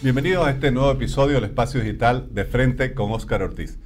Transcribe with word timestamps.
Bienvenidos 0.00 0.46
a 0.46 0.52
este 0.52 0.70
nuevo 0.70 0.92
episodio 0.92 1.34
del 1.34 1.46
Espacio 1.46 1.80
Digital 1.80 2.28
de 2.30 2.44
Frente 2.44 2.94
con 2.94 3.10
Óscar 3.10 3.42
Ortiz. 3.42 3.80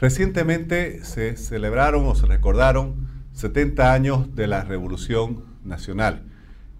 Recientemente 0.00 1.04
se 1.04 1.36
celebraron 1.36 2.06
o 2.06 2.14
se 2.14 2.24
recordaron 2.24 3.06
70 3.34 3.92
años 3.92 4.34
de 4.34 4.46
la 4.46 4.64
Revolución 4.64 5.44
Nacional 5.62 6.22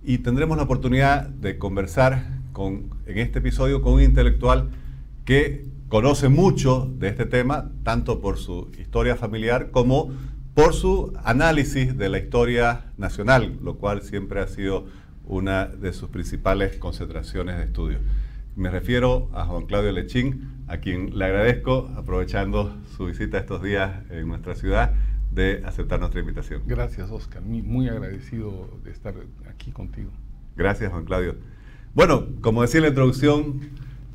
y 0.03 0.19
tendremos 0.19 0.57
la 0.57 0.63
oportunidad 0.63 1.27
de 1.29 1.59
conversar 1.59 2.25
con, 2.55 2.89
en 3.05 3.19
este 3.19 3.41
episodio 3.41 3.83
con 3.83 3.93
un 3.93 4.03
intelectual 4.03 4.71
que 5.27 5.67
conoce 5.89 6.31
mucho 6.31 6.91
de 6.99 7.09
este 7.09 7.27
tema, 7.27 7.71
tanto 7.83 8.23
por 8.23 8.39
su 8.39 8.71
historia 8.81 9.15
familiar 9.15 9.73
como 9.73 10.11
por 10.55 10.73
su 10.73 11.13
análisis 11.23 11.99
de 11.99 12.09
la 12.09 12.17
historia 12.17 12.87
nacional, 12.97 13.59
lo 13.63 13.77
cual 13.77 14.01
siempre 14.01 14.41
ha 14.41 14.49
sido 14.49 14.87
una 15.27 15.67
de 15.67 15.93
sus 15.93 16.09
principales 16.09 16.79
concentraciones 16.79 17.59
de 17.59 17.65
estudio. 17.65 17.99
Me 18.61 18.69
refiero 18.69 19.31
a 19.33 19.47
Juan 19.47 19.65
Claudio 19.65 19.91
Lechín, 19.91 20.67
a 20.69 20.77
quien 20.77 21.19
le 21.19 21.25
agradezco, 21.25 21.91
aprovechando 21.97 22.77
su 22.95 23.07
visita 23.07 23.39
estos 23.39 23.63
días 23.63 24.03
en 24.11 24.29
nuestra 24.29 24.55
ciudad, 24.55 24.93
de 25.31 25.63
aceptar 25.65 25.99
nuestra 25.99 26.21
invitación. 26.21 26.65
Gracias, 26.67 27.11
Oscar. 27.11 27.41
Muy 27.41 27.89
agradecido 27.89 28.69
de 28.85 28.91
estar 28.91 29.15
aquí 29.49 29.73
contigo. 29.73 30.11
Gracias, 30.57 30.93
Juan 30.93 31.07
Claudio. 31.07 31.37
Bueno, 31.95 32.27
como 32.43 32.61
decía 32.61 32.81
en 32.81 32.83
la 32.83 32.89
introducción, 32.91 33.61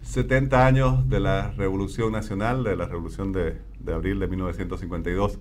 70 0.03 0.67
años 0.67 1.09
de 1.09 1.21
la 1.21 1.49
Revolución 1.57 2.11
Nacional, 2.11 2.63
de 2.63 2.75
la 2.75 2.85
Revolución 2.85 3.31
de, 3.31 3.57
de 3.79 3.93
abril 3.95 4.19
de 4.19 4.27
1952. 4.27 5.39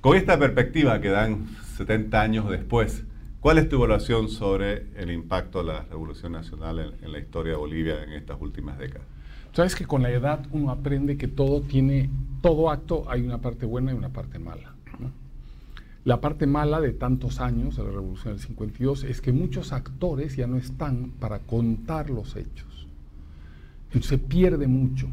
Con 0.00 0.16
esta 0.16 0.38
perspectiva 0.38 0.98
que 1.02 1.10
dan 1.10 1.46
70 1.76 2.18
años 2.18 2.48
después, 2.48 3.04
¿Cuál 3.40 3.56
es 3.56 3.70
tu 3.70 3.76
evaluación 3.76 4.28
sobre 4.28 4.84
el 4.96 5.10
impacto 5.10 5.60
de 5.60 5.72
la 5.72 5.82
Revolución 5.84 6.32
Nacional 6.32 6.94
en, 7.00 7.10
la 7.10 7.18
historia 7.18 7.52
de 7.52 7.58
Bolivia 7.58 8.04
en 8.04 8.12
estas 8.12 8.38
últimas 8.38 8.78
décadas? 8.78 9.06
Sabes 9.54 9.74
que 9.74 9.86
con 9.86 10.02
la 10.02 10.10
edad 10.10 10.46
uno 10.52 10.70
aprende 10.70 11.16
que 11.16 11.26
todo 11.26 11.62
tiene, 11.62 12.10
todo 12.42 12.68
acto 12.70 13.04
hay 13.08 13.22
una 13.22 13.38
parte 13.38 13.64
buena 13.64 13.92
y 13.92 13.94
una 13.94 14.10
parte 14.10 14.38
mala. 14.38 14.74
La 16.04 16.20
parte 16.20 16.46
mala 16.46 16.82
de 16.82 16.92
tantos 16.92 17.40
años 17.40 17.76
de 17.76 17.84
la 17.84 17.90
Revolución 17.90 18.34
del 18.34 18.42
52 18.42 19.04
es 19.04 19.22
que 19.22 19.32
muchos 19.32 19.72
actores 19.72 20.36
ya 20.36 20.46
no 20.46 20.58
están 20.58 21.10
para 21.18 21.38
contar 21.38 22.10
los 22.10 22.36
hechos. 22.36 22.88
Entonces 23.86 24.08
se 24.10 24.18
pierde 24.18 24.66
mucho. 24.66 25.08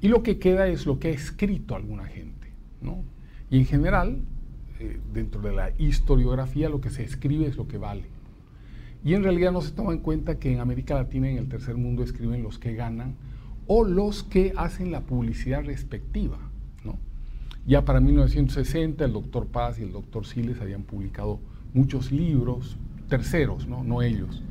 Y 0.00 0.08
lo 0.08 0.22
que 0.22 0.38
queda 0.38 0.68
es 0.68 0.86
lo 0.86 0.98
que 0.98 1.08
ha 1.08 1.12
escrito 1.12 1.76
alguna 1.76 2.04
gente. 2.04 2.48
¿no? 2.80 3.02
Y 3.50 3.58
en 3.58 3.66
general, 3.66 4.18
eh, 4.80 4.98
dentro 5.12 5.40
de 5.40 5.52
la 5.52 5.70
historiografía 5.78 6.68
lo 6.68 6.80
que 6.80 6.90
se 6.90 7.02
escribe 7.02 7.46
es 7.46 7.56
lo 7.56 7.66
que 7.66 7.78
vale. 7.78 8.04
Y 9.04 9.14
en 9.14 9.22
realidad 9.22 9.52
no 9.52 9.60
se 9.60 9.72
toma 9.72 9.92
en 9.92 10.00
cuenta 10.00 10.38
que 10.38 10.52
en 10.52 10.60
América 10.60 10.94
Latina 10.94 11.28
y 11.28 11.32
en 11.32 11.38
el 11.38 11.48
tercer 11.48 11.76
mundo 11.76 12.02
escriben 12.02 12.42
los 12.42 12.58
que 12.58 12.74
ganan 12.74 13.14
o 13.66 13.84
los 13.84 14.22
que 14.22 14.52
hacen 14.56 14.90
la 14.90 15.02
publicidad 15.02 15.64
respectiva. 15.64 16.38
¿no? 16.84 16.98
Ya 17.66 17.84
para 17.84 18.00
1960 18.00 19.04
el 19.04 19.12
doctor 19.12 19.46
Paz 19.46 19.78
y 19.78 19.82
el 19.82 19.92
doctor 19.92 20.26
Siles 20.26 20.60
habían 20.60 20.82
publicado 20.82 21.40
muchos 21.74 22.10
libros, 22.10 22.76
terceros, 23.08 23.68
no, 23.68 23.84
no 23.84 24.02
ellos, 24.02 24.42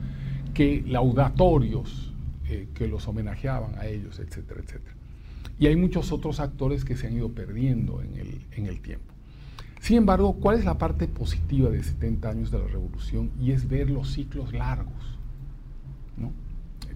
que 0.54 0.84
laudatorios, 0.88 2.14
eh, 2.48 2.68
que 2.74 2.88
los 2.88 3.08
homenajeaban 3.08 3.78
a 3.78 3.88
ellos, 3.88 4.20
etcétera, 4.20 4.62
etcétera. 4.64 4.96
Y 5.60 5.68
hay 5.68 5.76
muchos 5.76 6.12
otros 6.12 6.40
actores 6.40 6.86
que 6.86 6.96
se 6.96 7.08
han 7.08 7.14
ido 7.14 7.30
perdiendo 7.30 8.02
en 8.02 8.16
el, 8.18 8.42
en 8.52 8.68
el 8.68 8.80
tiempo. 8.80 9.17
Sin 9.80 9.98
embargo, 9.98 10.34
¿cuál 10.34 10.58
es 10.58 10.66
la 10.66 10.78
parte 10.78 11.08
positiva 11.08 11.70
de 11.70 11.84
70 11.84 12.30
años 12.30 12.52
de 12.52 12.60
la 12.60 12.68
revolución? 12.68 13.32
Y 13.40 13.52
es 13.52 13.68
ver 13.68 13.90
los 13.90 14.12
ciclos 14.12 14.54
largos. 14.54 15.18
¿no? 16.18 16.32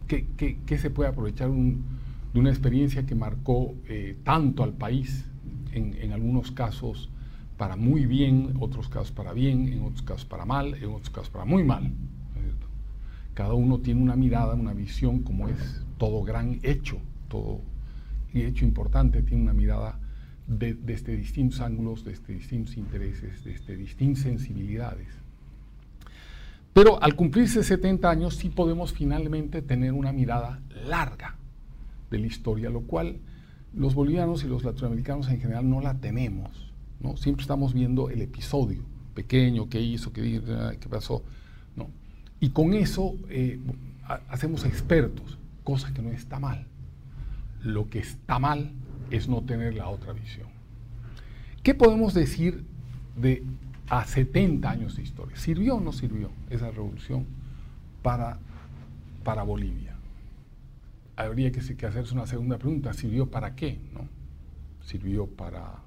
¿Qué, 0.07 0.77
se 0.77 0.89
puede 0.89 1.09
aprovechar 1.09 1.49
de 1.49 2.39
una 2.39 2.49
experiencia 2.49 3.05
que 3.05 3.15
marcó 3.15 3.75
eh, 3.87 4.17
tanto 4.23 4.63
al 4.63 4.73
país, 4.73 5.25
en, 5.73 6.11
algunos 6.11 6.51
casos 6.51 7.09
para 7.57 7.77
muy 7.77 8.05
bien, 8.05 8.55
otros 8.59 8.89
casos 8.89 9.11
para 9.11 9.31
bien, 9.31 9.69
en 9.69 9.83
otros 9.83 10.01
casos 10.01 10.25
para 10.25 10.45
mal, 10.45 10.73
en 10.73 10.89
otros 10.89 11.11
casos 11.11 11.29
para 11.29 11.45
muy 11.45 11.63
mal? 11.63 11.93
Cada 13.33 13.53
uno 13.53 13.79
tiene 13.79 14.01
una 14.01 14.17
mirada, 14.17 14.55
una 14.55 14.73
visión, 14.73 15.21
como 15.21 15.47
es 15.47 15.85
todo 15.97 16.23
gran 16.23 16.59
hecho, 16.63 16.97
todo 17.29 17.61
hecho 18.33 18.65
importante, 18.65 19.23
tiene 19.23 19.43
una 19.43 19.53
mirada 19.53 20.00
desde 20.59 21.15
distintos 21.15 21.61
ángulos, 21.61 22.03
desde 22.03 22.33
distintos 22.33 22.75
intereses, 22.75 23.43
desde 23.43 23.75
distintas 23.77 24.23
sensibilidades. 24.23 25.07
Pero 26.73 27.01
al 27.01 27.15
cumplirse 27.15 27.63
70 27.63 28.09
años 28.09 28.35
sí 28.35 28.49
podemos 28.49 28.93
finalmente 28.93 29.61
tener 29.61 29.93
una 29.93 30.11
mirada 30.11 30.61
larga 30.85 31.35
de 32.09 32.19
la 32.19 32.27
historia, 32.27 32.69
lo 32.69 32.81
cual 32.81 33.17
los 33.73 33.95
bolivianos 33.95 34.43
y 34.43 34.47
los 34.47 34.63
latinoamericanos 34.63 35.29
en 35.29 35.39
general 35.39 35.69
no 35.69 35.79
la 35.79 35.95
tenemos. 35.95 36.71
¿no? 36.99 37.17
Siempre 37.17 37.41
estamos 37.41 37.73
viendo 37.73 38.09
el 38.09 38.21
episodio 38.21 38.83
pequeño, 39.13 39.69
qué 39.69 39.81
hizo, 39.81 40.11
qué, 40.11 40.41
qué 40.79 40.89
pasó. 40.89 41.23
¿no? 41.75 41.89
Y 42.39 42.49
con 42.49 42.73
eso 42.73 43.15
eh, 43.29 43.59
hacemos 44.29 44.65
expertos, 44.65 45.37
cosa 45.63 45.93
que 45.93 46.01
no 46.01 46.09
está 46.11 46.39
mal. 46.39 46.67
Lo 47.63 47.89
que 47.89 47.99
está 47.99 48.39
mal 48.39 48.71
es 49.11 49.27
no 49.27 49.41
tener 49.41 49.75
la 49.75 49.89
otra 49.89 50.13
visión. 50.13 50.47
¿Qué 51.63 51.75
podemos 51.75 52.13
decir 52.13 52.63
de 53.15 53.43
a 53.89 54.05
70 54.05 54.69
años 54.69 54.95
de 54.95 55.03
historia? 55.03 55.35
¿Sirvió 55.37 55.75
o 55.75 55.79
no 55.79 55.91
sirvió 55.91 56.31
esa 56.49 56.71
revolución 56.71 57.25
para, 58.01 58.39
para 59.23 59.43
Bolivia? 59.43 59.95
Habría 61.15 61.51
que, 61.51 61.59
hacerse 61.59 62.13
una 62.13 62.25
segunda 62.25 62.57
pregunta, 62.57 62.93
¿sirvió 62.93 63.29
para 63.29 63.55
qué? 63.55 63.79
¿no? 63.93 64.07
Sirvió 64.81 65.27
para... 65.27 65.83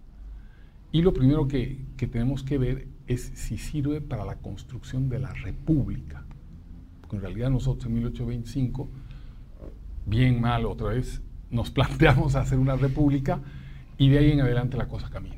Y 0.93 1.03
lo 1.03 1.13
primero 1.13 1.49
que, 1.49 1.81
que 1.97 2.07
tenemos 2.07 2.45
que 2.45 2.57
ver 2.57 2.87
es 3.09 3.33
si 3.35 3.59
sirve 3.59 4.01
para 4.01 4.25
la 4.25 4.37
construcción 4.37 5.09
de 5.09 5.19
la 5.19 5.33
república. 5.33 6.25
Porque 7.01 7.17
en 7.17 7.23
realidad 7.23 7.51
nosotros 7.51 7.87
en 7.87 7.95
1825, 7.95 8.89
bien 10.07 10.41
mal 10.41 10.67
otra 10.67 10.91
vez, 10.91 11.21
nos 11.55 11.71
planteamos 11.71 12.35
hacer 12.35 12.59
una 12.59 12.77
república 12.77 13.41
y 13.97 14.09
de 14.09 14.19
ahí 14.19 14.33
en 14.33 14.41
adelante 14.41 14.77
la 14.77 14.89
cosa 14.89 15.09
camina. 15.09 15.37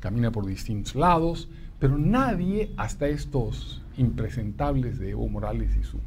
Camina 0.00 0.32
por 0.32 0.46
distintos 0.46 0.94
lados, 0.94 1.48
pero 1.78 1.98
nadie, 1.98 2.72
hasta 2.76 3.06
estos 3.06 3.82
impresentables 3.96 4.98
de 4.98 5.10
Evo 5.10 5.28
Morales 5.28 5.76
y, 5.76 5.84
su 5.84 6.00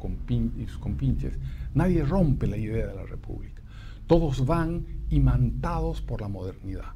y 0.58 0.66
sus 0.66 0.78
compinches, 0.78 1.38
nadie 1.72 2.04
rompe 2.04 2.46
la 2.46 2.56
idea 2.56 2.86
de 2.86 2.94
la 2.94 3.04
república. 3.04 3.62
Todos 4.06 4.44
van 4.44 4.84
imantados 5.10 6.02
por 6.02 6.20
la 6.20 6.28
modernidad. 6.28 6.94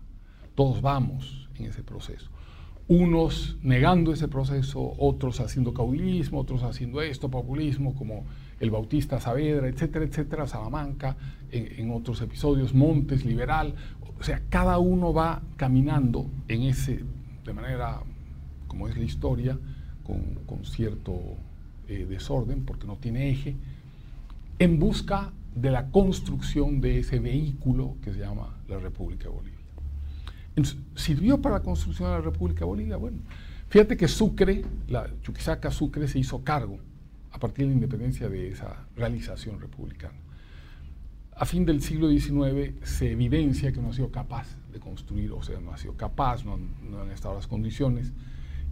Todos 0.55 0.83
vamos 0.83 1.49
en 1.55 1.67
ese 1.67 1.83
proceso. 1.83 2.31
Unos 2.89 3.57
negando 3.63 4.13
ese 4.13 4.29
proceso, 4.29 4.95
otros 4.99 5.41
haciendo 5.41 5.75
caudillismo, 5.75 6.41
otros 6.41 6.63
haciendo 6.63 7.03
esto, 7.03 7.31
populismo, 7.31 7.95
como 7.95 8.25
el 8.61 8.71
Bautista 8.71 9.21
Saavedra, 9.21 9.69
etcétera, 9.69 10.05
etcétera, 10.05 10.47
Salamanca, 10.47 11.17
en, 11.51 11.91
otros 11.91 12.21
episodios, 12.23 12.75
Montes, 12.75 13.25
Liberal, 13.25 13.75
o 14.19 14.23
sea, 14.23 14.43
cada 14.49 14.79
uno 14.79 15.13
va 15.13 15.43
caminando 15.57 16.27
en 16.49 16.63
ese, 16.63 17.05
de 17.45 17.53
manera, 17.53 18.01
como 18.67 18.89
es 18.89 18.97
la 18.97 19.05
historia, 19.05 19.59
con, 20.05 20.65
cierto 20.65 21.21
eh, 21.89 22.07
desorden, 22.09 22.65
porque 22.65 22.87
no 22.87 22.97
tiene 22.97 23.31
eje, 23.31 23.57
en 24.59 24.79
busca 24.79 25.33
de 25.55 25.71
la 25.71 25.91
construcción 25.91 26.81
de 26.81 26.99
ese 27.01 27.19
vehículo 27.19 27.97
que 28.03 28.13
se 28.13 28.21
llama 28.21 28.57
la 28.69 28.79
República 28.79 29.25
de 29.25 29.31
Bolivia. 29.31 29.57
¿Sirvió 30.95 31.41
para 31.43 31.57
la 31.57 31.63
construcción 31.63 32.09
de 32.09 32.17
la 32.17 32.23
República 32.23 32.61
de 32.61 32.67
Bolivia? 32.67 32.97
Bueno, 32.97 33.19
fíjate 33.69 33.97
que 33.97 34.09
Sucre, 34.09 34.65
la 34.89 35.09
Chuquisaca 35.23 35.71
Sucre 35.71 36.09
se 36.09 36.19
hizo 36.19 36.43
cargo 36.43 36.79
a 37.37 37.39
partir 37.39 37.67
de 37.67 37.69
la 37.69 37.75
independencia 37.75 38.31
de 38.31 38.49
esa 38.49 38.87
realización 38.97 39.61
republicana. 39.61 40.17
A 41.33 41.45
fin 41.45 41.67
del 41.67 41.83
siglo 41.83 42.09
XIX 42.09 42.73
se 42.83 43.13
evidencia 43.13 43.73
que 43.73 43.81
no 43.83 43.91
ha 43.91 43.93
sido 43.93 44.11
capaz 44.11 44.57
de 44.73 44.81
construir, 44.81 45.33
o 45.33 45.43
sea, 45.43 45.61
no 45.61 45.71
ha 45.71 45.77
sido 45.77 45.99
capaz, 45.99 46.47
no, 46.47 46.55
han 46.55 47.11
estado 47.11 47.35
las 47.35 47.47
condiciones, 47.47 48.15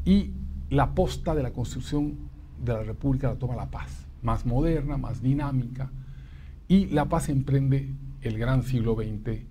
y 0.06 0.30
la 0.70 0.94
posta 0.94 1.34
de 1.34 1.42
la 1.42 1.52
construcción 1.52 2.16
de 2.64 2.72
la 2.72 2.82
República 2.82 3.28
la 3.28 3.38
toma 3.38 3.54
la 3.54 3.70
paz, 3.70 4.06
más 4.22 4.46
moderna, 4.46 4.96
más 4.96 5.20
dinámica, 5.20 5.90
y 6.66 6.86
la 6.86 7.04
paz 7.04 7.28
emprende 7.28 7.90
el 8.22 8.38
gran 8.38 8.62
siglo 8.62 8.94
XX 8.94 9.42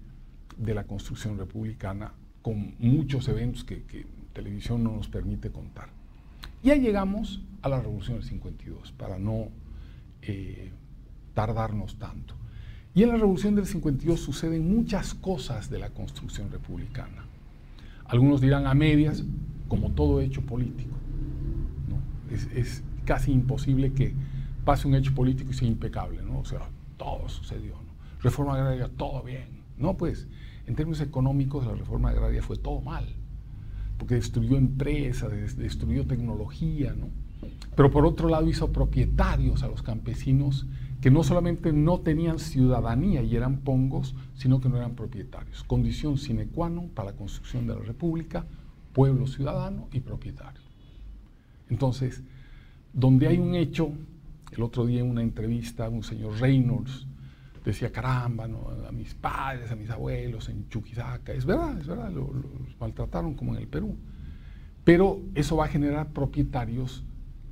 de 0.57 0.73
la 0.73 0.85
construcción 0.85 1.37
republicana 1.37 2.13
con 2.41 2.73
muchos 2.79 3.27
eventos 3.27 3.63
que, 3.63 3.83
que 3.83 4.07
televisión 4.33 4.83
no 4.83 4.95
nos 4.95 5.07
permite 5.07 5.51
contar. 5.51 5.89
Ya 6.63 6.75
llegamos 6.75 7.41
a 7.61 7.69
la 7.69 7.81
Revolución 7.81 8.17
del 8.17 8.25
52, 8.25 8.93
para 8.93 9.19
no 9.19 9.49
eh, 10.21 10.71
tardarnos 11.33 11.97
tanto. 11.97 12.35
Y 12.95 13.03
en 13.03 13.09
la 13.09 13.17
Revolución 13.17 13.55
del 13.55 13.65
52 13.65 14.19
suceden 14.19 14.73
muchas 14.73 15.13
cosas 15.13 15.69
de 15.69 15.79
la 15.79 15.89
construcción 15.89 16.49
republicana. 16.51 17.25
Algunos 18.05 18.39
dirán 18.39 18.65
a 18.65 18.73
medias, 18.73 19.23
como 19.67 19.91
todo 19.91 20.21
hecho 20.21 20.41
político. 20.41 20.95
Es, 22.55 22.83
casi 23.05 23.33
imposible 23.33 23.91
que 23.91 24.13
pase 24.63 24.87
un 24.87 24.95
hecho 24.95 25.13
político 25.13 25.51
y 25.51 25.53
sea 25.53 25.67
impecable, 25.67 26.21
¿no? 26.21 26.39
O 26.39 26.45
sea, 26.45 26.61
todo 26.97 27.27
sucedió. 27.27 27.73
¿no? 27.73 27.93
reforma 28.21 28.53
agraria, 28.53 28.89
todo 28.95 29.21
bien. 29.21 29.63
No, 29.77 29.97
pues, 29.97 30.27
en 30.65 30.75
términos 30.75 31.01
económicos 31.01 31.65
la 31.65 31.73
reforma 31.73 32.11
agraria 32.11 32.41
fue 32.41 32.57
todo 32.57 32.79
mal, 32.79 33.05
porque 33.97 34.15
destruyó 34.15 34.57
empresas, 34.57 35.57
destruyó 35.57 36.05
tecnología, 36.05 36.93
¿no? 36.93 37.09
Pero 37.75 37.91
por 37.91 38.05
otro 38.05 38.29
lado 38.29 38.47
hizo 38.47 38.71
propietarios 38.71 39.63
a 39.63 39.67
los 39.67 39.81
campesinos 39.81 40.67
que 41.01 41.11
no 41.11 41.23
solamente 41.23 41.73
no 41.73 41.99
tenían 41.99 42.39
ciudadanía 42.39 43.23
y 43.23 43.35
eran 43.35 43.57
pongos, 43.57 44.15
sino 44.35 44.61
que 44.61 44.69
no 44.69 44.77
eran 44.77 44.95
propietarios. 44.95 45.63
Condición 45.65 46.17
sine 46.17 46.47
qua 46.47 46.69
non 46.69 46.95
para 46.95 47.11
la 47.11 47.17
construcción 47.17 47.67
de 47.67 47.75
la 47.75 47.83
República, 47.83 48.45
pueblo 48.93 49.27
ciudadano 49.27 49.89
y 49.91 49.99
propietario. 49.99 50.63
Entonces, 51.69 52.23
donde 52.93 53.27
hay 53.27 53.37
un 53.37 53.55
hecho, 53.55 53.91
el 54.51 54.63
otro 54.63 54.85
día 54.85 55.01
en 55.01 55.09
una 55.09 55.23
entrevista, 55.23 55.89
un 55.89 56.03
señor 56.03 56.39
Reynolds 56.39 57.05
decía, 57.63 57.91
caramba, 57.91 58.45
a 58.45 58.91
mis 58.91 59.13
padres, 59.13 59.71
a 59.71 59.75
mis 59.75 59.89
abuelos 59.89 60.49
en 60.49 60.67
Chuquisaca, 60.69 61.33
es 61.33 61.45
verdad, 61.45 61.79
es 61.79 61.87
verdad, 61.87 62.11
los 62.11 62.29
maltrataron 62.79 63.35
como 63.35 63.53
en 63.55 63.61
el 63.61 63.67
Perú. 63.67 63.95
Pero 64.83 65.21
eso 65.33 65.55
va 65.55 65.65
a 65.65 65.69
generar 65.69 66.09
propietarios 66.09 67.03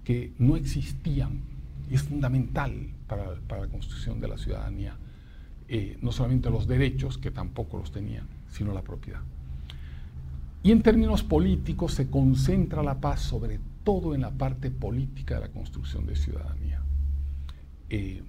que 0.04 0.34
no 0.38 0.58
existían 0.58 1.42
y 1.90 1.96
es 1.96 2.04
fundamental 2.04 2.90
para, 3.08 3.36
la 3.62 3.68
construcción 3.68 4.19
de 4.19 4.28
la 4.28 4.38
ciudadanía, 4.38 4.96
eh, 5.68 5.98
no 6.02 6.12
solamente 6.12 6.50
los 6.50 6.68
derechos, 6.68 7.18
que 7.18 7.31
tampoco 7.31 7.78
los 7.78 7.92
tenían, 7.92 8.28
sino 8.50 8.74
la 8.74 8.81
propiedad. 8.81 9.22
Y 10.63 10.72
en 10.72 10.81
términos 10.81 11.24
políticos 11.24 11.94
se 11.94 12.10
concentra 12.10 12.84
la 12.84 13.00
paz 13.00 13.22
sobre 13.22 13.60
todo 13.84 14.13
en 14.13 14.22
la 14.22 14.31
parte 14.31 14.69
política 14.69 15.36
de 15.36 15.42
la 15.42 15.50
construcción 15.50 16.06
de 16.06 16.16
ciudadanía. 16.16 16.81
Eh, 17.90 18.24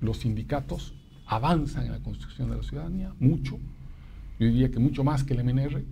los 0.00 0.18
sindicatos 0.18 0.94
avanzan 1.26 1.86
en 1.86 1.92
la 1.92 2.00
construcción 2.00 2.50
de 2.50 2.56
la 2.56 2.62
ciudadanía 2.62 3.12
mucho, 3.18 3.58
yo 4.38 4.46
diría 4.46 4.70
que 4.70 4.78
mucho 4.78 5.04
más 5.04 5.24
que 5.24 5.34
el 5.34 5.44
MNR, 5.44 5.82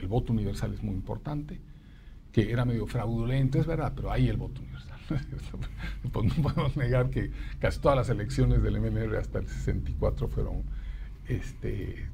el 0.00 0.08
voto 0.08 0.32
universal 0.32 0.72
es 0.72 0.82
muy 0.82 0.94
importante, 0.94 1.60
que 2.32 2.50
era 2.50 2.64
medio 2.64 2.86
fraudulento, 2.86 3.58
es 3.58 3.66
verdad, 3.66 3.92
pero 3.94 4.12
ahí 4.12 4.28
el 4.28 4.36
voto 4.36 4.60
universal. 4.60 4.90
pues 6.12 6.36
no 6.36 6.42
podemos 6.42 6.76
negar 6.76 7.10
que 7.10 7.32
casi 7.58 7.80
todas 7.80 7.96
las 7.96 8.08
elecciones 8.10 8.62
del 8.62 8.80
MNR 8.80 9.16
hasta 9.16 9.40
el 9.40 9.48
64 9.48 10.28
fueron, 10.28 10.62
este, 11.26 12.06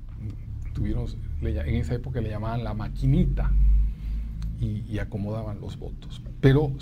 tuvieron, 0.73 1.07
en 1.43 1.75
esa 1.75 1.95
época 1.95 2.21
le 2.21 2.31
llamaban 2.31 2.65
la 2.65 2.75
maquinita 2.75 3.53
y, 4.61 4.99
acomodaban 4.99 5.61
los 5.61 5.79
votos. 5.79 6.23
Pero 6.41 6.73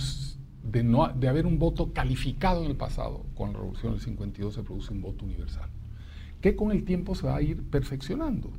de, 0.65 0.83
no, 0.83 1.09
de 1.09 1.29
haber 1.29 1.47
un 1.47 1.59
voto 1.59 1.93
calificado 1.93 2.65
en 2.65 2.71
el 2.71 2.77
pasado, 2.77 3.25
con 3.35 3.53
la 3.53 3.59
revolución 3.59 3.93
del 3.93 4.01
52 4.01 4.55
se 4.55 4.63
produce 4.63 4.93
un 4.93 5.03
voto 5.03 5.25
universal, 5.25 5.69
que 6.41 6.57
con 6.57 6.73
el 6.73 6.85
tiempo 6.85 7.15
se 7.15 7.27
va 7.27 7.37
a 7.37 7.43
ir 7.43 7.63
perfeccionando. 7.63 8.51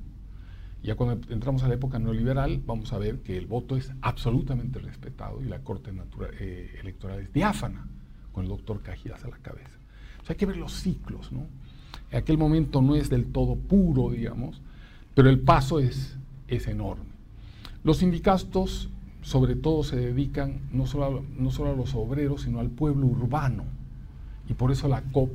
Ya 0.83 0.95
cuando 0.95 1.33
entramos 1.33 1.63
a 1.63 1.67
la 1.67 1.73
época 1.73 1.97
neoliberal, 1.97 2.61
vamos 2.63 2.93
a 2.93 2.99
ver 2.99 3.21
que 3.21 3.37
el 3.37 3.47
voto 3.47 3.75
es 3.75 3.91
absolutamente 4.01 4.77
respetado 4.77 5.41
y 5.41 5.45
la 5.45 5.63
Corte 5.63 5.91
eh, 6.39 6.77
Electoral 6.79 7.19
es 7.19 7.33
diáfana, 7.33 7.87
con 8.31 8.43
el 8.43 8.49
doctor 8.49 8.83
Cajidas 8.83 9.23
a 9.23 9.29
la 9.29 9.37
cabeza. 9.37 9.79
O 10.21 10.25
sea, 10.25 10.33
hay 10.33 10.37
que 10.37 10.45
ver 10.45 10.57
los 10.57 10.73
ciclos, 10.73 11.31
¿no? 11.31 11.47
En 12.11 12.19
aquel 12.19 12.37
momento 12.37 12.83
no 12.83 12.95
es 12.95 13.09
del 13.09 13.25
todo 13.31 13.55
puro, 13.55 14.11
digamos, 14.11 14.61
pero 15.15 15.29
el 15.29 15.39
paso 15.39 15.79
es, 15.79 16.17
es 16.47 16.67
enorme. 16.67 17.15
Los 17.83 17.97
sindicatos, 17.97 18.89
sobre 19.25 19.55
todo, 19.55 19.83
se 19.83 19.97
dedican 19.97 20.61
no 20.71 20.85
solo, 20.85 21.25
no 21.37 21.51
solo 21.51 21.71
a 21.71 21.75
los 21.75 21.93
obreros, 21.95 22.43
sino 22.43 22.59
al 22.59 22.69
pueblo 22.69 23.07
urbano. 23.07 23.65
Y 24.47 24.53
por 24.53 24.71
eso 24.71 24.87
la 24.87 25.01
COP, 25.01 25.31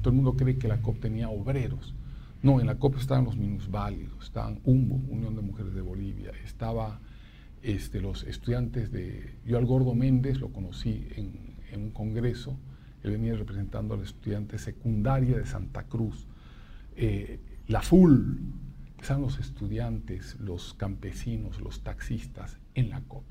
todo 0.00 0.10
el 0.10 0.16
mundo 0.16 0.36
cree 0.36 0.56
que 0.56 0.68
la 0.68 0.80
COP 0.80 1.00
tenía 1.00 1.28
obreros 1.28 1.94
no, 2.42 2.60
en 2.60 2.66
la 2.66 2.74
COP 2.74 2.96
estaban 2.96 3.24
los 3.24 3.36
minusválidos, 3.36 4.24
estaban 4.24 4.58
UMBO, 4.64 4.96
Unión 5.08 5.36
de 5.36 5.42
Mujeres 5.42 5.74
de 5.74 5.80
Bolivia, 5.80 6.32
estaba 6.44 6.98
este, 7.62 8.00
los 8.00 8.24
estudiantes 8.24 8.90
de... 8.90 9.36
Yo 9.46 9.58
al 9.58 9.64
Gordo 9.64 9.94
Méndez 9.94 10.40
lo 10.40 10.48
conocí 10.48 11.06
en, 11.14 11.52
un 11.80 11.90
congreso, 11.90 12.58
él 13.04 13.12
venía 13.12 13.34
representando 13.34 13.94
a 13.94 13.96
los 13.96 14.08
estudiantes 14.08 14.60
secundaria 14.60 15.38
de 15.38 15.46
Santa 15.46 15.84
Cruz. 15.84 16.26
Eh, 16.96 17.38
la 17.68 17.80
FUL, 17.80 18.40
estaban 19.00 19.22
los 19.22 19.38
estudiantes, 19.38 20.36
los 20.40 20.74
campesinos, 20.74 21.60
los 21.60 21.82
taxistas 21.82 22.58
en 22.74 22.90
la 22.90 23.00
COP. 23.02 23.22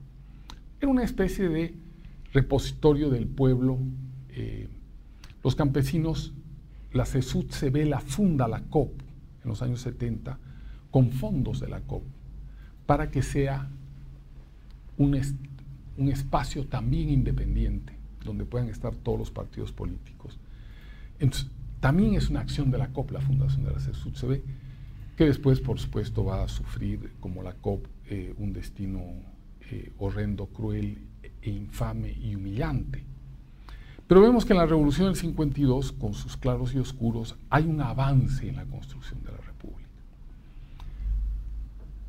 Era 0.81 0.89
una 0.89 1.03
especie 1.03 1.47
de 1.47 1.75
repositorio 2.33 3.11
del 3.11 3.27
pueblo. 3.27 3.77
Eh, 4.29 4.67
los 5.43 5.55
campesinos 5.55 6.33
la 6.91 7.05
CESUD 7.05 7.45
la 7.85 7.99
funda 7.99 8.47
la 8.47 8.61
COP 8.61 8.91
en 9.43 9.49
los 9.49 9.61
años 9.61 9.81
70 9.81 10.37
con 10.89 11.11
fondos 11.11 11.59
de 11.59 11.69
la 11.69 11.81
COP 11.81 12.03
para 12.85 13.09
que 13.11 13.21
sea 13.21 13.69
un, 14.97 15.19
un 15.97 16.09
espacio 16.09 16.65
también 16.65 17.09
independiente 17.09 17.93
donde 18.25 18.45
puedan 18.45 18.67
estar 18.67 18.93
todos 18.93 19.17
los 19.17 19.31
partidos 19.31 19.71
políticos. 19.71 20.37
Entonces, 21.19 21.49
también 21.79 22.15
es 22.15 22.29
una 22.29 22.41
acción 22.41 22.71
de 22.71 22.77
la 22.77 22.89
COP, 22.89 23.11
la 23.11 23.21
fundación 23.21 23.63
de 23.63 23.71
la 23.71 23.79
CESUD 23.79 24.39
que 25.15 25.25
después, 25.25 25.59
por 25.59 25.79
supuesto, 25.79 26.25
va 26.25 26.43
a 26.43 26.47
sufrir, 26.47 27.13
como 27.19 27.43
la 27.43 27.53
COP, 27.53 27.85
eh, 28.07 28.33
un 28.37 28.53
destino 28.53 29.01
eh, 29.71 29.91
horrendo, 29.99 30.47
cruel 30.47 30.97
e 31.41 31.49
infame 31.49 32.11
y 32.11 32.35
humillante. 32.35 33.03
Pero 34.07 34.21
vemos 34.21 34.43
que 34.43 34.51
en 34.51 34.59
la 34.59 34.65
Revolución 34.65 35.07
del 35.07 35.15
52, 35.15 35.93
con 35.93 36.13
sus 36.13 36.35
claros 36.35 36.73
y 36.75 36.79
oscuros, 36.79 37.37
hay 37.49 37.63
un 37.63 37.79
avance 37.79 38.49
en 38.49 38.57
la 38.57 38.65
construcción 38.65 39.23
de 39.23 39.31
la 39.31 39.37
República. 39.37 39.89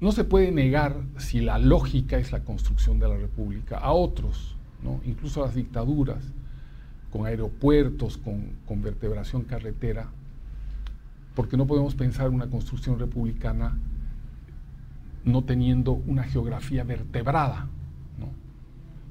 No 0.01 0.11
se 0.11 0.25
puede 0.25 0.51
negar 0.51 0.97
si 1.19 1.41
la 1.41 1.59
lógica 1.59 2.19
es 2.19 2.33
la 2.33 2.41
construcción 2.41 2.99
de 2.99 3.09
la 3.09 3.17
República 3.17 3.79
a 3.79 3.93
otros, 3.93 4.57
¿no? 4.83 5.01
incluso 5.05 5.41
a 5.43 5.47
las 5.47 5.55
dictaduras, 5.55 6.25
con 7.13 7.27
aeropuertos, 7.27 8.17
con, 8.17 8.47
con 8.67 8.83
vertebración 8.83 9.45
carretera, 9.45 10.09
porque 11.37 11.57
no 11.57 11.69
podemos 11.69 11.95
pensar 11.95 12.31
una 12.31 12.49
construcción 12.49 12.99
republicana 12.99 13.79
no 15.25 15.43
teniendo 15.43 15.93
una 15.93 16.25
geografía 16.25 16.85
vertebrada. 16.85 17.69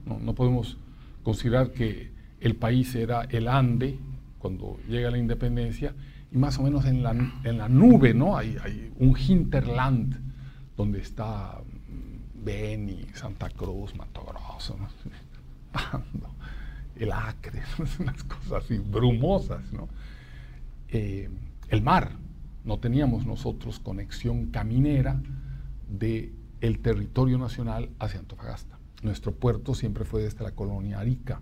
No, 0.06 0.20
no, 0.20 0.34
podemos 0.34 0.78
considerar 1.24 1.72
que 1.72 2.12
el 2.40 2.56
país 2.56 2.96
era 2.96 3.22
el 3.24 3.48
Ande, 3.48 4.00
cuando 4.40 4.80
llega 4.88 5.12
la 5.12 5.20
independencia, 5.20 5.94
y 6.32 6.38
más 6.38 6.58
o 6.58 6.64
menos 6.64 6.86
en 6.86 7.04
la, 7.04 7.12
en 7.12 7.58
la 7.58 7.70
nube, 7.70 8.14
¿no? 8.14 8.36
Hay, 8.36 8.58
hay, 8.64 8.92
un 8.98 9.16
hinterland 9.18 10.20
donde 10.76 11.00
está 11.00 11.60
mm, 11.60 12.44
Beni, 12.44 13.06
Santa 13.14 13.50
Cruz, 13.50 13.96
Mato 13.96 14.26
Grosso, 14.26 14.76
el 16.96 17.12
Acre, 17.12 17.62
unas 18.00 18.24
cosas 18.24 18.64
así 18.64 18.80
brumosas, 18.80 19.72
¿no? 19.72 19.88
Eh, 20.90 21.30
el 21.70 21.82
mar, 21.82 22.12
no 22.66 22.80
teníamos 22.80 23.26
nosotros 23.26 23.80
conexión 23.80 24.48
caminera 24.48 25.22
de 25.92 26.34
el 26.62 26.80
territorio 26.80 27.38
nacional 27.38 27.90
hacia 28.00 28.20
Antofagasta. 28.20 28.78
Nuestro 29.02 29.34
puerto 29.34 29.74
siempre 29.74 30.06
fue 30.06 30.24
desde 30.24 30.44
la 30.44 30.52
colonia 30.52 31.00
Arica. 31.00 31.42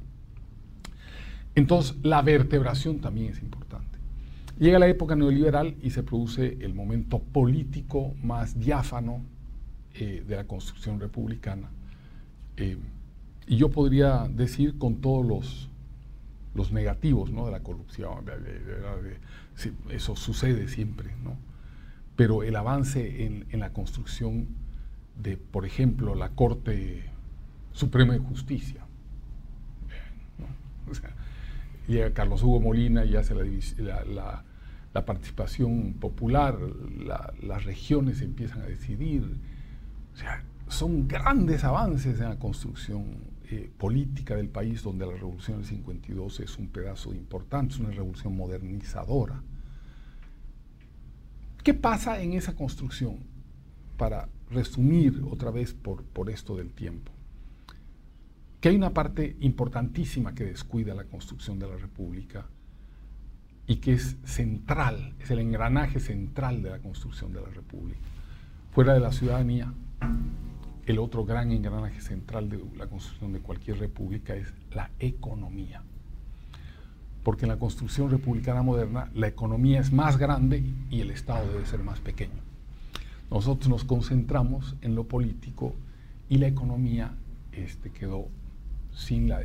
Entonces, 1.56 1.98
la 2.03 2.22
vertebración 2.22 3.00
también 3.00 3.34
es 3.34 3.41
importante. 3.41 4.00
Llega 4.60 4.79
la 4.79 4.88
época 4.88 5.15
neoliberal 5.15 5.75
y 5.82 5.91
se 5.91 6.03
produce 6.03 6.58
el 6.62 6.74
momento 6.74 7.20
político 7.20 8.13
más 8.22 8.60
diáfano 8.60 9.22
eh, 9.94 10.24
de 10.25 10.36
la 10.36 10.46
construcción 10.46 11.00
republicana. 11.00 11.70
Eh, 12.58 12.77
y 13.48 13.58
yo 13.58 13.70
podría 13.72 14.27
decir 14.27 14.77
con 14.77 15.01
todos 15.01 15.25
los, 15.25 15.70
los 16.56 16.72
negativos 16.72 17.32
¿no? 17.32 17.46
de 17.46 17.51
la 17.51 17.62
corrupción, 17.62 18.25
eso 19.89 20.15
sucede 20.15 20.68
siempre, 20.68 21.10
¿no? 21.24 21.36
Pero 22.20 22.44
el 22.44 22.58
avance 22.58 23.24
en, 23.24 23.60
la 23.62 23.72
construcción 23.72 24.50
de, 25.18 25.38
por 25.38 25.66
ejemplo, 25.66 26.16
la 26.16 26.32
Corte 26.32 27.06
Suprema 27.72 28.12
de 28.12 28.20
Justicia, 28.20 28.86
o 30.92 30.94
sea, 30.94 31.16
llega 31.88 32.12
Carlos 32.12 32.44
Hugo 32.44 32.60
Molina 32.60 33.06
y 33.06 33.16
hace 33.16 33.34
la, 33.78 34.44
participación 35.06 35.94
popular, 35.94 36.60
las 37.42 37.64
regiones 37.64 38.22
empiezan 38.22 38.64
a 38.64 38.66
decidir. 38.66 39.24
O 40.14 40.18
sea, 40.18 40.44
son 40.68 41.08
grandes 41.08 41.64
avances 41.64 42.20
en 42.20 42.28
la 42.28 42.38
construcción 42.38 43.06
eh, 43.50 43.72
política 43.78 44.36
del 44.36 44.50
país, 44.50 44.84
donde 44.84 45.06
la 45.06 45.14
revolución 45.14 45.60
del 45.60 45.66
52 45.68 46.42
es 46.42 46.58
un 46.58 46.68
pedazo 46.68 47.14
importante, 47.14 47.76
es 47.76 47.80
una 47.80 47.92
revolución 47.92 48.36
modernizadora. 48.36 49.42
¿Qué 51.63 51.74
pasa 51.74 52.22
en 52.22 52.34
esa 52.34 52.56
construcción? 52.56 53.20
Para 53.98 54.30
resumir 54.50 55.22
otra 55.30 55.51
vez 55.51 55.74
por, 55.74 56.04
por 56.04 56.30
esto 56.30 56.56
del 56.56 56.72
tiempo 56.72 57.12
que 58.60 58.70
hay 58.70 58.75
una 58.75 58.94
parte 58.94 59.38
importantísima 59.39 60.36
que 60.36 60.44
descuida 60.44 60.94
la 60.94 61.06
construcción 61.06 61.60
de 61.60 61.68
la 61.68 61.78
República 61.78 62.46
y 63.68 63.78
que 63.78 63.94
es 63.94 64.18
central, 64.25 65.13
es 65.20 65.32
el 65.32 65.39
engranaje 65.39 66.00
central 66.00 66.62
de 66.62 66.72
la 66.72 66.80
construcción 66.80 67.32
de 67.32 67.42
la 67.42 67.50
República. 67.50 68.00
Fuera 68.72 68.94
de 68.94 69.00
la 69.00 69.12
ciudadanía, 69.12 69.72
el 70.86 71.00
otro 71.00 71.24
gran 71.24 71.51
engranaje 71.51 72.01
central 72.01 72.50
de 72.50 72.62
la 72.75 72.88
construcción 72.88 73.32
de 73.32 73.39
cualquier 73.39 73.80
república 73.80 74.36
es 74.36 74.54
la 74.72 74.89
economía. 75.00 75.84
Porque 77.24 77.46
en 77.46 77.50
la 77.50 77.60
construcción 77.60 78.10
republicana 78.10 78.62
moderna 78.62 79.10
la 79.14 79.28
economía 79.28 79.80
es 79.80 79.92
más 79.92 80.18
grande 80.18 80.64
y 80.90 81.02
el 81.02 81.12
Estado 81.12 81.52
debe 81.52 81.66
ser 81.66 81.84
más 81.84 82.00
pequeño. 82.00 82.42
Nosotros 83.30 83.70
nos 83.70 83.84
concentramos 83.84 84.76
en 84.82 84.96
lo 84.96 85.04
político 85.04 85.76
y 86.30 86.38
la 86.38 86.48
economía 86.48 87.14
este, 87.52 87.92
quedó 87.92 88.28
sin 88.94 89.30
la 89.30 89.42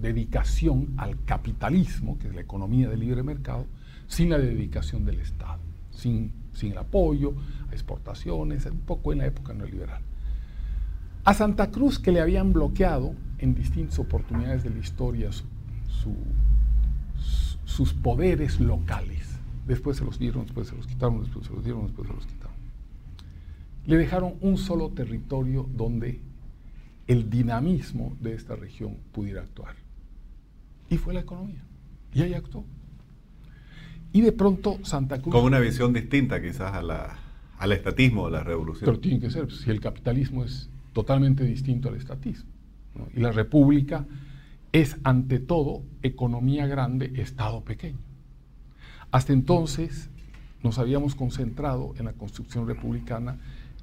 dedicación 0.00 0.94
al 0.96 1.22
capitalismo, 1.24 2.18
que 2.18 2.28
es 2.28 2.34
la 2.34 2.40
economía 2.40 2.88
del 2.88 3.00
libre 3.00 3.22
mercado, 3.22 3.66
sin 4.06 4.30
la 4.30 4.38
dedicación 4.38 5.04
del 5.04 5.20
Estado, 5.20 5.60
sin, 5.90 6.32
sin 6.52 6.72
el 6.72 6.78
apoyo 6.78 7.34
a 7.70 7.72
exportaciones, 7.72 8.66
un 8.66 8.80
poco 8.80 9.12
en 9.12 9.18
la 9.18 9.26
época 9.26 9.54
neoliberal. 9.54 10.02
A 11.24 11.34
Santa 11.34 11.70
Cruz, 11.70 11.98
que 11.98 12.12
le 12.12 12.20
habían 12.20 12.52
bloqueado 12.52 13.14
en 13.38 13.54
distintas 13.54 13.98
oportunidades 13.98 14.64
de 14.64 14.70
la 14.70 14.78
historia 14.78 15.30
sus 17.64 17.92
poderes 17.92 18.60
locales, 18.60 19.38
después 19.66 19.96
se 19.96 20.04
los 20.04 20.18
dieron, 20.18 20.44
después 20.44 20.68
se 20.68 20.76
los 20.76 20.86
quitaron, 20.86 21.22
después 21.22 21.46
se 21.46 21.52
los 21.52 21.64
dieron, 21.64 21.86
después 21.86 22.08
se 22.08 22.14
los 22.14 22.26
quitaron. 22.26 22.56
Le 23.86 23.96
dejaron 23.96 24.34
un 24.40 24.58
solo 24.58 24.90
territorio 24.90 25.68
donde 25.74 26.20
el 27.06 27.30
dinamismo 27.30 28.16
de 28.20 28.34
esta 28.34 28.56
región 28.56 28.96
pudiera 29.12 29.42
actuar. 29.42 29.74
Y 30.88 30.98
fue 30.98 31.14
la 31.14 31.20
economía. 31.20 31.62
Y 32.14 32.22
ahí 32.22 32.34
actuó. 32.34 32.64
Y 34.12 34.20
de 34.20 34.32
pronto 34.32 34.78
Santa 34.82 35.20
Cruz... 35.20 35.34
Con 35.34 35.44
una 35.44 35.58
visión 35.58 35.92
distinta 35.92 36.40
quizás 36.40 36.74
a 36.74 36.82
la, 36.82 37.18
al 37.58 37.72
estatismo 37.72 38.26
de 38.26 38.32
la 38.32 38.44
revolución. 38.44 38.84
Pero 38.84 39.00
tiene 39.00 39.20
que 39.20 39.30
ser, 39.30 39.50
si 39.50 39.70
el 39.70 39.80
capitalismo 39.80 40.44
es 40.44 40.68
totalmente 40.92 41.44
distinto 41.44 41.88
al 41.88 41.96
estatismo. 41.96 42.50
Y 43.14 43.20
la 43.20 43.32
república 43.32 44.04
es 44.72 44.96
ante 45.04 45.38
todo 45.38 45.82
economía 46.02 46.66
grande, 46.66 47.12
Estado 47.16 47.62
pequeño. 47.62 47.98
Hasta 49.10 49.32
entonces 49.32 50.10
nos 50.62 50.78
habíamos 50.78 51.14
concentrado 51.14 51.94
en 51.98 52.06
la 52.06 52.12
construcción 52.12 52.66
republicana 52.66 53.38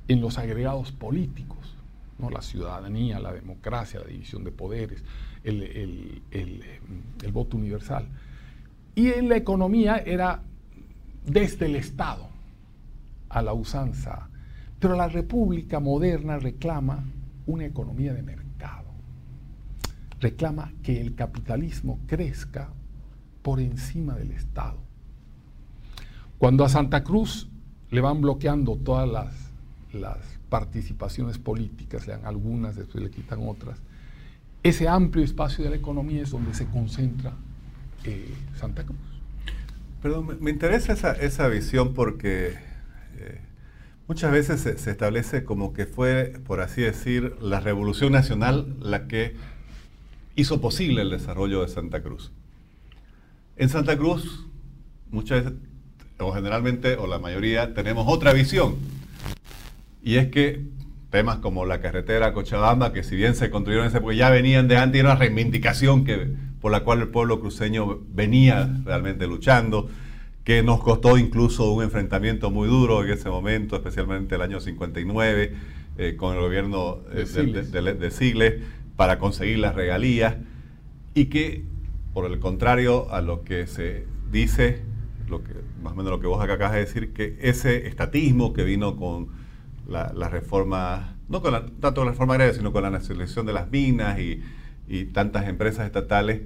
en 0.08 0.22
los 0.22 0.38
agregados 0.38 0.92
políticos, 0.92 1.76
¿no? 2.18 2.30
la 2.30 2.42
ciudadanía, 2.42 3.20
la 3.20 3.34
democracia, 3.34 4.00
la 4.00 4.08
división 4.08 4.44
de 4.44 4.52
poderes, 4.52 5.04
el, 5.44 6.22
el 6.32 7.32
voto 7.32 7.58
universal. 7.58 8.08
Y 8.96 9.10
en 9.10 9.30
la 9.30 9.38
economía 9.38 9.98
era 9.98 10.42
desde 11.26 11.68
el 11.68 11.76
Estado 11.76 12.28
a 13.30 13.42
la 13.42 13.54
usanza 13.54 14.30
pero 14.80 14.96
la 14.96 15.08
República 15.08 15.80
moderna 15.80 16.40
reclama 16.40 17.04
una 17.46 17.66
economía 17.66 18.14
de 18.14 18.24
mercado. 18.24 18.49
Reclama 20.20 20.74
que 20.84 21.00
el 21.00 21.16
capitalismo 21.16 22.00
crezca 22.08 22.70
por 23.42 23.60
encima 23.60 24.16
del 24.16 24.32
Estado. 24.32 24.78
Cuando 26.38 26.64
a 26.64 26.70
Santa 26.70 27.04
Cruz 27.04 27.50
le 27.90 28.02
van 28.02 28.22
bloqueando 28.22 28.78
todas 28.78 29.10
las, 29.10 30.40
participaciones 30.50 31.38
políticas, 31.38 32.08
le 32.08 32.14
dan 32.14 32.26
algunas, 32.26 32.76
después 32.76 33.04
le 33.04 33.12
quitan 33.12 33.40
otras, 33.48 33.78
ese 34.64 34.88
amplio 34.88 35.24
espacio 35.24 35.64
de 35.64 35.70
la 35.70 35.76
economía 35.76 36.24
es 36.24 36.32
donde 36.32 36.56
se 36.56 36.66
concentra 36.66 37.34
eh, 38.04 38.34
Santa 38.56 38.84
Cruz. 38.84 38.98
Pero 40.02 40.24
me, 40.24 40.50
interesa 40.50 40.94
esa, 41.14 41.48
visión 41.48 41.94
porque 41.94 42.56
eh, 43.18 43.42
Muchas 44.10 44.32
veces 44.32 44.62
se, 44.62 44.90
establece 44.90 45.44
como 45.44 45.72
que 45.72 45.86
fue, 45.86 46.34
por 46.48 46.62
así 46.62 46.82
decir, 46.82 47.36
la 47.42 47.60
Revolución 47.60 48.12
Nacional 48.12 48.76
la 48.82 49.08
que 49.08 49.36
hizo 50.40 50.62
posible 50.62 51.02
el 51.02 51.10
desarrollo 51.10 51.62
de 51.62 51.68
Santa 51.68 52.02
Cruz. 52.02 52.32
En 53.58 53.70
Santa 53.70 53.98
Cruz, 53.98 54.48
muchas 55.10 55.44
veces, 55.44 55.60
o 56.20 56.32
generalmente, 56.34 56.96
o 56.96 57.08
la 57.08 57.20
mayoría, 57.20 57.74
tenemos 57.74 58.06
otra 58.08 58.34
visión. 58.34 58.76
Y 60.04 60.16
es 60.16 60.30
que 60.30 60.66
temas 61.10 61.40
como 61.40 61.66
la 61.66 61.82
carretera 61.82 62.34
Cochabamba, 62.34 62.94
que 62.94 63.04
si 63.04 63.16
bien 63.16 63.36
se 63.36 63.50
construyeron 63.50 63.88
en 63.88 63.96
ese 63.96 64.16
ya 64.16 64.30
venían 64.30 64.68
de 64.68 64.78
antes, 64.78 65.00
era 65.00 65.12
una 65.12 65.20
reivindicación 65.20 66.06
que, 66.06 66.34
por 66.62 66.72
la 66.72 66.84
cual 66.84 67.00
el 67.02 67.08
pueblo 67.08 67.40
cruceño 67.40 68.00
venía 68.10 68.82
realmente 68.86 69.28
luchando 69.28 69.90
que 70.50 70.64
nos 70.64 70.82
costó 70.82 71.20
incluso 71.20 71.72
un 71.72 71.84
enfrentamiento 71.84 72.50
muy 72.50 72.68
duro 72.68 73.04
en 73.04 73.12
ese 73.12 73.30
momento, 73.30 73.76
especialmente 73.76 74.34
el 74.34 74.42
año 74.42 74.60
59, 74.60 75.54
eh, 76.00 76.16
con 76.16 76.36
el 76.36 76.42
gobierno 76.42 77.02
eh, 77.12 77.26
de, 77.26 78.10
Sigles, 78.10 78.56
para 79.00 79.18
conseguir 79.18 79.60
las 79.60 79.76
regalías, 79.76 80.36
y 81.14 81.28
que, 81.28 81.64
por 82.14 82.30
el 82.30 82.38
contrario 82.40 83.10
a 83.14 83.22
lo 83.22 83.46
que 83.46 83.66
se 83.66 84.06
dice, 84.30 84.84
lo 85.30 85.42
que, 85.42 85.54
más 85.82 85.94
o 85.94 85.96
menos 85.96 86.12
lo 86.12 86.20
que 86.20 86.28
vos 86.28 86.44
acá 86.44 86.56
acabas 86.56 86.74
de 86.74 86.80
decir, 86.80 87.14
que 87.14 87.38
ese 87.40 87.88
estatismo 87.88 88.52
que 88.52 88.66
vino 88.66 88.98
con 88.98 89.30
la, 89.88 90.12
reforma, 90.28 91.16
no 91.30 91.42
con 91.42 91.54
la, 91.54 91.66
tanto 91.80 92.04
la 92.04 92.12
reforma 92.12 92.34
agraria, 92.34 92.54
sino 92.54 92.74
con 92.74 92.84
la 92.84 92.90
nacionalización 92.90 93.46
de 93.46 93.54
las 93.54 93.72
minas 93.72 94.20
y, 94.20 94.44
tantas 95.14 95.48
empresas 95.48 95.86
estatales, 95.86 96.42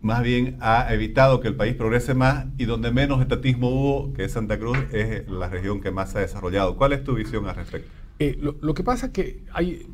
más 0.00 0.22
bien 0.22 0.56
ha 0.60 0.90
evitado 0.94 1.40
que 1.40 1.48
el 1.48 1.56
país 1.56 1.74
progrese 1.74 2.14
más 2.14 2.46
y 2.56 2.64
donde 2.64 2.90
menos 2.90 3.20
estatismo 3.20 3.68
hubo, 3.68 4.14
que 4.14 4.24
es 4.24 4.32
Santa 4.32 4.58
Cruz, 4.58 4.78
es 4.92 5.28
la 5.28 5.50
región 5.50 5.82
que 5.82 5.90
más 5.90 6.12
se 6.12 6.18
ha 6.18 6.20
desarrollado. 6.22 6.76
¿Cuál 6.76 6.94
es 6.94 7.04
tu 7.04 7.16
visión 7.16 7.46
al 7.46 7.56
respecto? 7.56 7.90
Eh, 8.18 8.38
lo, 8.40 8.74
que 8.74 8.82
pasa 8.82 9.06
es 9.06 9.12
que 9.12 9.44
hay, 9.52 9.86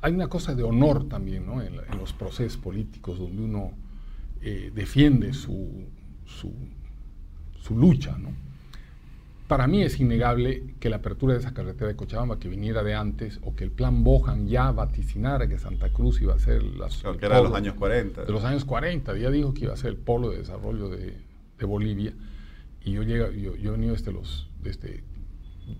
hay 0.00 0.12
una 0.12 0.28
cosa 0.28 0.54
de 0.54 0.62
honor 0.62 1.08
también 1.08 1.46
¿no? 1.46 1.62
en, 1.62 1.76
los 1.98 2.12
procesos 2.12 2.58
políticos 2.58 3.18
donde 3.18 3.42
uno 3.42 3.72
eh, 4.42 4.70
defiende 4.74 5.32
su, 5.32 5.84
su, 6.24 6.52
su 7.60 7.76
lucha. 7.76 8.16
¿no? 8.18 8.30
Para 9.48 9.68
mí 9.68 9.82
es 9.82 10.00
innegable 10.00 10.74
que 10.80 10.90
la 10.90 10.96
apertura 10.96 11.34
de 11.34 11.40
esa 11.40 11.54
carretera 11.54 11.86
de 11.86 11.94
Cochabamba 11.94 12.40
que 12.40 12.48
viniera 12.48 12.82
de 12.82 12.94
antes 12.94 13.38
o 13.44 13.54
que 13.54 13.62
el 13.62 13.70
plan 13.70 14.02
Bohan 14.02 14.48
ya 14.48 14.72
vaticinara 14.72 15.46
que 15.48 15.56
Santa 15.56 15.90
Cruz 15.90 16.20
iba 16.20 16.34
a 16.34 16.38
ser 16.40 16.64
la 16.64 16.88
que 16.88 17.26
era 17.26 17.36
de 17.36 17.44
los 17.44 17.54
años 17.54 17.74
40. 17.74 18.24
De 18.24 18.32
los 18.32 18.42
años 18.42 18.64
40, 18.64 19.16
ya 19.16 19.30
dijo 19.30 19.54
que 19.54 19.64
iba 19.64 19.72
a 19.72 19.76
ser 19.76 19.90
el 19.90 19.96
polo 19.98 20.30
de 20.30 20.38
desarrollo 20.38 20.88
de, 20.88 21.14
Bolivia. 21.64 22.12
Y 22.84 22.92
yo, 22.92 23.02
llega, 23.02 23.30
yo, 23.30 23.54
he 23.54 23.70
venido 23.70 23.92
desde, 23.92 24.12
los, 24.12 24.48
desde, 24.62 25.04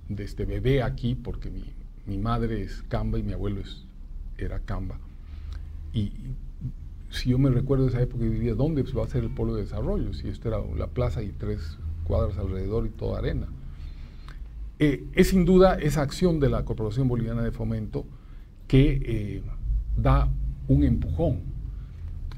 desde 0.09 0.45
bebé 0.45 0.83
aquí 0.83 1.17
porque 1.17 1.51
mi, 1.51 2.19
madre 2.19 2.63
es 2.63 2.83
Camba 2.85 3.19
y 3.19 3.25
mi 3.25 3.33
abuelo 3.33 3.61
es, 3.61 3.85
era 4.39 4.61
Camba. 4.61 4.99
Y, 5.93 6.13
si 7.11 7.31
yo 7.31 7.39
me 7.39 7.51
recuerdo 7.51 7.89
esa 7.89 8.03
época 8.03 8.25
y 8.25 8.29
vivía, 8.29 8.55
¿dónde 8.55 8.83
va 8.83 9.05
a 9.05 9.09
ser 9.09 9.25
el 9.25 9.31
polo 9.31 9.55
de 9.55 9.63
desarrollo? 9.63 10.13
Si 10.13 10.29
esto 10.29 10.49
era 10.49 10.59
la 10.77 10.89
plaza 10.89 11.23
y 11.23 11.31
tres 11.31 11.79
cuadras 12.05 12.37
alrededor 12.39 12.87
y 12.87 12.91
toda 12.91 13.19
arena. 13.19 13.47
Eh, 14.79 15.05
es 15.15 15.29
sin 15.29 15.45
duda 15.45 15.77
esa 15.77 16.03
acción 16.03 16.41
de 16.41 16.51
la 16.51 16.65
Corporación 16.65 17.09
Boliviana 17.09 17.43
de 17.43 17.51
Fomento 17.51 18.05
que 18.69 19.01
eh, 19.03 19.43
da 19.97 20.29
un 20.69 20.85
empujón. 20.85 21.41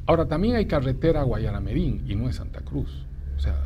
Ahora, 0.07 0.27
también 0.27 0.57
hay 0.57 0.67
carretera 0.67 1.21
a 1.21 1.25
Guayaramerín 1.25 2.05
y 2.07 2.15
no 2.15 2.29
es 2.29 2.37
Santa 2.37 2.61
Cruz. 2.61 3.05
O 3.37 3.41
sea, 3.41 3.57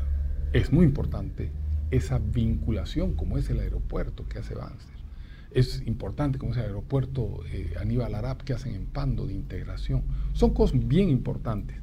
es 0.53 0.73
muy 0.73 0.85
importante 0.85 1.51
esa 1.91 2.19
vinculación 2.19 3.15
como 3.15 3.39
es 3.39 3.49
el 3.51 3.61
aeropuerto 3.61 4.27
que 4.29 4.39
hace 4.39 4.55
Banster. 4.55 5.02
Es 5.55 5.83
importante 5.87 6.39
como 6.39 6.53
es 6.53 6.59
el 6.59 6.65
aeropuerto 6.65 7.41
eh, 7.53 7.75
Aníbal 7.79 8.15
Arap 8.15 8.43
que 8.43 8.55
hacen 8.55 8.75
en 8.75 8.87
Pando 8.87 9.27
de 9.27 9.35
integración. 9.35 10.03
Son 10.33 10.55
cosas 10.55 10.87
bien 10.87 11.11
importantes. 11.11 11.77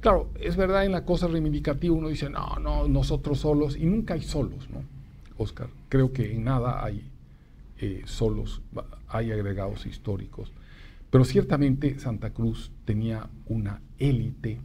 Claro, 0.00 0.30
es 0.40 0.56
verdad 0.56 0.86
en 0.86 0.92
la 0.92 1.04
cosa 1.04 1.26
reivindicativa 1.26 1.94
uno 1.94 2.08
dice, 2.08 2.30
no, 2.30 2.58
no, 2.58 2.88
nosotros 2.88 3.40
solos, 3.40 3.76
y 3.76 3.84
nunca 3.84 4.14
hay 4.14 4.22
solos, 4.22 4.70
¿no? 4.70 4.82
Oscar, 5.36 5.68
creo 5.90 6.12
que 6.12 6.34
en 6.34 6.44
nada 6.44 6.82
hay 6.82 7.04
eh, 7.78 8.02
solos, 8.06 8.62
hay 9.08 9.30
agregados 9.30 9.84
históricos. 9.84 10.52
Pero 11.10 11.24
ciertamente 11.24 11.98
Santa 11.98 12.30
Cruz 12.30 12.70
tenía 12.84 13.28
una 13.46 13.80
élite 13.98 14.60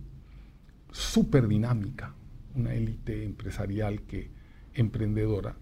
súper 0.92 1.48
dinámica, 1.48 2.14
una 2.56 2.74
élite 2.74 3.24
empresarial 3.24 4.02
que, 4.04 4.30
emprendedora, 4.74 5.56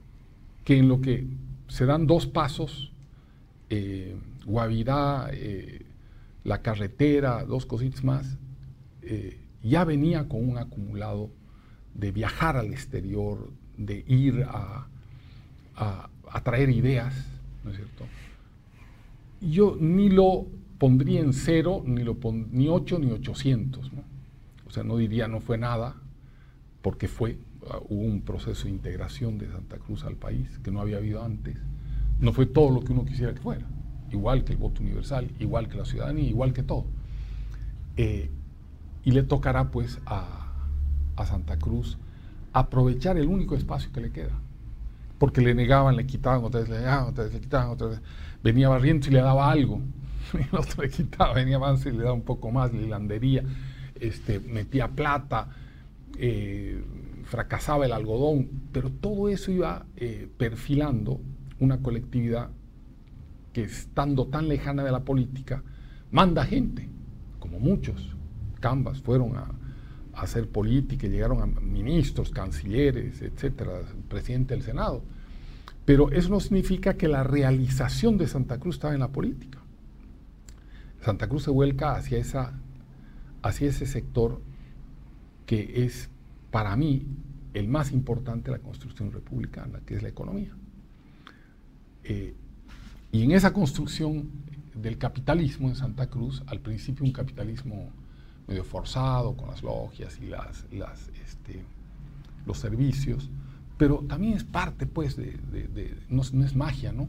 que 0.64 0.78
en 0.78 0.88
lo 0.88 1.02
que 1.02 1.26
se 1.74 1.88
dan 1.88 2.06
dos 2.06 2.28
pasos, 2.28 2.92
eh, 3.72 4.16
Guavirá, 4.46 5.30
eh, 5.32 5.84
la 6.44 6.62
carretera, 6.62 7.44
dos 7.46 7.66
cositas 7.66 8.04
más, 8.04 8.38
eh, 9.02 9.40
ya 9.64 9.84
venía 9.84 10.30
con 10.30 10.48
un 10.48 10.60
acumulado 10.60 11.32
de 11.96 12.12
viajar 12.12 12.58
al 12.58 12.68
exterior, 12.68 13.50
de 13.76 14.06
ir 14.08 14.46
a, 14.48 14.88
traer 16.44 16.70
ideas, 16.70 17.16
¿no 17.64 17.72
es 17.72 17.78
cierto? 17.78 18.06
Yo 19.42 19.76
ni 19.80 20.10
lo 20.10 20.46
pondría 20.78 21.22
en 21.22 21.34
cero, 21.34 21.82
ni, 21.84 22.04
lo 22.04 22.16
ni 22.52 22.68
8 22.68 23.00
ni 23.00 23.12
800, 23.12 23.94
¿no? 23.94 24.04
O 24.68 24.70
sea, 24.70 24.84
no 24.84 24.98
diría 24.98 25.28
no 25.28 25.40
fue 25.40 25.58
nada, 25.58 25.96
porque 26.84 27.08
fue, 27.08 27.40
hubo 27.90 28.02
un 28.02 28.22
proceso 28.22 28.66
de 28.66 28.72
integración 28.72 29.38
de 29.38 29.50
Santa 29.50 29.78
Cruz 29.78 30.04
al 30.04 30.16
país 30.16 30.60
que 30.64 30.72
no 30.72 30.82
había 30.82 30.98
habido 30.98 31.24
antes. 31.24 31.58
No 32.20 32.34
fue 32.34 32.46
todo 32.46 32.70
lo 32.70 32.82
que 32.82 32.92
uno 32.94 33.06
quisiera 33.06 33.34
que 33.34 33.42
fuera, 33.42 33.66
igual 34.12 34.44
que 34.44 34.54
el 34.54 34.60
voto 34.60 34.82
universal, 34.82 35.32
igual 35.40 35.68
que 35.68 35.78
la 35.78 35.86
ciudadanía, 35.86 36.28
igual 36.28 36.54
que 36.54 36.64
todo. 36.64 36.86
Eh, 37.98 38.30
y 39.04 39.12
le 39.12 39.24
tocará 39.24 39.72
pues 39.72 40.00
a, 40.06 40.54
a 41.16 41.26
Santa 41.26 41.58
Cruz 41.58 41.98
aprovechar 42.54 43.18
el 43.18 43.28
único 43.28 43.56
espacio 43.56 43.92
que 43.92 44.02
le 44.02 44.12
queda. 44.12 44.40
Porque 45.18 45.42
le 45.42 45.56
negaban, 45.56 45.96
le 45.96 46.06
quitaban, 46.06 46.44
otra 46.44 46.62
vez 46.62 46.70
le 46.70 46.80
negaban, 46.80 47.10
otra 47.10 47.24
vez 47.26 47.34
le 47.34 47.42
quitaban, 47.42 47.70
otra 47.70 47.88
vez. 47.88 48.02
Venía 48.44 48.70
barriendo 48.70 49.08
y 49.08 49.12
le 49.12 49.22
daba 49.22 49.52
algo. 49.52 49.82
El 50.34 50.58
otro 50.58 50.84
le 50.84 50.90
quitaba, 50.90 51.34
venía 51.34 51.60
más 51.60 51.86
y 51.86 51.92
le 51.92 52.00
daba 52.00 52.14
un 52.14 52.24
poco 52.24 52.52
más, 52.52 52.74
le 52.74 52.88
landería, 52.88 53.44
este, 54.00 54.40
metía 54.40 54.88
plata, 54.88 55.50
eh, 56.18 56.82
fracasaba 57.34 57.88
el 57.88 57.94
algodón, 57.94 58.48
pero 58.72 58.92
todo 58.92 59.28
eso 59.28 59.52
iba 59.52 59.88
eh, 59.96 60.30
perfilando 60.38 61.20
una 61.60 61.80
colectividad 61.80 62.52
que 63.54 63.64
estando 63.64 64.28
tan 64.28 64.48
lejana 64.48 64.84
de 64.84 64.92
la 64.92 65.00
política, 65.00 65.64
manda 66.12 66.46
gente, 66.46 66.88
como 67.40 67.60
muchos. 67.60 68.16
Cambas 68.60 69.02
fueron 69.02 69.36
a, 69.36 69.50
hacer 70.14 70.48
política, 70.48 71.08
llegaron 71.08 71.42
a 71.42 71.48
ministros, 71.48 72.30
cancilleres, 72.30 73.24
etcétera, 73.24 73.82
presidente 74.10 74.54
del 74.54 74.62
Senado. 74.62 75.02
Pero 75.86 76.12
eso 76.12 76.30
no 76.30 76.40
significa 76.40 76.98
que 76.98 77.08
la 77.08 77.24
realización 77.24 78.20
de 78.20 78.28
Santa 78.28 78.60
Cruz 78.60 78.76
estaba 78.76 78.94
en 78.94 79.00
la 79.00 79.08
política. 79.08 79.58
Santa 81.02 81.28
Cruz 81.28 81.42
se 81.42 81.50
vuelca 81.50 81.96
hacia, 81.96 82.20
esa, 82.20 82.54
hacia 83.42 83.70
ese 83.70 83.88
sector 83.88 84.40
que 85.48 85.84
es 85.84 86.12
para 86.54 86.76
mí 86.76 87.04
el 87.56 87.68
más 87.68 87.92
importante 87.92 88.52
de 88.52 88.58
la 88.58 88.64
construcción 88.64 89.12
republicana, 89.12 89.80
que 89.88 89.96
es 89.96 90.04
la 90.04 90.10
economía. 90.10 90.52
Eh, 92.04 92.36
y 93.12 93.24
en 93.24 93.32
esa 93.32 93.52
construcción 93.52 94.30
del 94.76 95.00
capitalismo 95.00 95.68
en 95.68 95.76
Santa 95.76 96.06
Cruz, 96.12 96.44
al 96.46 96.60
principio 96.60 97.06
un 97.06 97.12
capitalismo 97.12 97.90
medio 98.48 98.64
forzado 98.64 99.36
con 99.36 99.50
las 99.50 99.64
logias 99.64 100.20
y 100.22 100.28
las, 100.28 100.64
este, 101.26 101.64
los 102.46 102.60
servicios, 102.60 103.32
pero 103.76 104.06
también 104.08 104.34
es 104.34 104.44
parte, 104.44 104.86
pues, 104.86 105.16
de, 105.16 105.36
no, 106.10 106.22
es 106.22 106.56
magia, 106.56 106.92
¿no? 106.92 107.08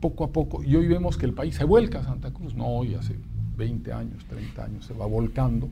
Poco 0.00 0.24
a 0.24 0.32
poco, 0.32 0.64
y 0.64 0.74
hoy 0.76 0.88
vemos 0.88 1.18
que 1.18 1.26
el 1.26 1.34
país 1.34 1.56
se 1.56 1.64
vuelca 1.64 2.00
a 2.00 2.04
Santa 2.04 2.32
Cruz, 2.32 2.54
no 2.54 2.68
hoy, 2.68 2.94
hace 2.94 3.16
20 3.58 3.92
años, 3.92 4.24
30 4.24 4.64
años, 4.64 4.86
se 4.86 4.94
va 4.94 5.04
volcando, 5.04 5.68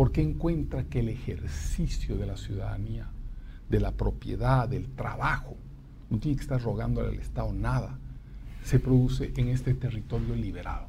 porque 0.00 0.22
encuentra 0.22 0.84
que 0.84 1.00
el 1.00 1.10
ejercicio 1.10 2.16
de 2.16 2.24
la 2.24 2.38
ciudadanía, 2.38 3.10
de 3.68 3.80
la 3.80 3.92
propiedad, 3.92 4.66
del 4.66 4.88
trabajo, 4.88 5.58
no 6.08 6.18
tiene 6.18 6.38
que 6.38 6.42
estar 6.42 6.58
rogándole 6.62 7.08
al 7.08 7.18
Estado 7.18 7.52
nada, 7.52 7.98
se 8.64 8.80
produce 8.80 9.30
en 9.36 9.48
este 9.48 9.74
territorio 9.74 10.34
liberado 10.34 10.88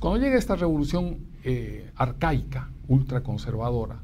cuando 0.00 0.24
llega 0.24 0.36
esta 0.36 0.56
revolución 0.56 1.18
eh, 1.44 1.92
arcaica, 1.94 2.68
ultraconservadora, 2.88 4.00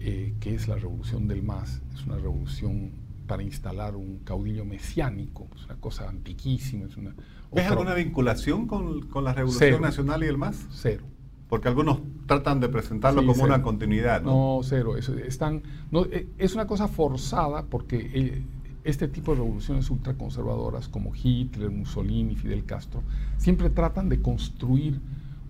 eh, 0.00 0.34
que 0.40 0.56
es 0.56 0.66
la 0.66 0.74
revolución 0.74 1.28
del 1.28 1.42
MAS, 1.42 1.82
es 1.94 2.04
una 2.04 2.16
revolución 2.16 2.90
para 3.28 3.44
instalar 3.44 3.94
un 3.94 4.18
caudillo 4.24 4.64
mesiánico, 4.64 5.46
es 5.54 5.66
una 5.66 5.76
cosa 5.76 6.08
antiquísima. 6.08 6.86
Es 6.86 6.96
una, 6.96 7.14
¿Ves 7.52 7.66
alguna 7.68 7.94
vinculación 7.94 8.66
con, 8.66 9.08
la 9.24 9.32
Revolución 9.32 9.80
Nacional 9.80 10.24
y 10.24 10.26
el 10.26 10.36
MAS? 10.36 10.66
Cero. 10.72 11.04
Porque 11.48 11.68
algunos 11.68 12.00
tratan 12.26 12.60
de 12.60 12.68
presentarlo 12.68 13.24
como 13.24 13.44
una 13.44 13.62
continuidad. 13.62 14.22
No, 14.22 14.56
no 14.56 14.60
cero. 14.62 14.96
Es, 14.96 15.08
están, 15.08 15.62
no, 15.90 16.04
eh, 16.06 16.26
es 16.38 16.54
una 16.54 16.66
cosa 16.66 16.88
forzada 16.88 17.64
porque 17.66 18.10
eh, 18.14 18.42
este 18.84 19.08
tipo 19.08 19.32
de 19.32 19.38
revoluciones 19.38 19.90
ultraconservadoras 19.90 20.88
como 20.88 21.12
Hitler, 21.14 21.70
Mussolini, 21.70 22.36
Fidel 22.36 22.64
Castro, 22.64 23.02
siempre 23.38 23.70
tratan 23.70 24.08
de 24.08 24.20
construir 24.20 25.00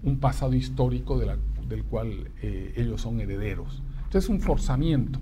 un 0.05 0.19
pasado 0.19 0.55
histórico 0.55 1.19
del 1.19 1.85
cual 1.85 2.31
eh, 2.43 2.75
ellos 2.77 3.01
son 3.01 3.21
herederos. 3.21 3.83
Entonces 4.05 4.25
es 4.25 4.29
un 4.31 4.41
forzamiento, 4.41 5.19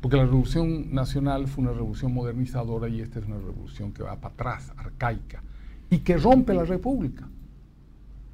porque 0.00 0.16
la 0.16 0.24
revolución 0.24 0.94
nacional 0.94 1.48
fue 1.48 1.64
una 1.64 1.72
revolución 1.72 2.14
modernizadora 2.14 2.88
y 2.88 3.00
esta 3.00 3.18
es 3.18 3.26
una 3.26 3.38
revolución 3.38 3.92
que 3.92 4.02
va 4.02 4.16
para 4.16 4.34
atrás, 4.34 4.72
arcaica, 4.76 5.42
y 5.90 5.98
que 5.98 6.16
rompe 6.16 6.54
la 6.54 6.64
república. 6.64 7.28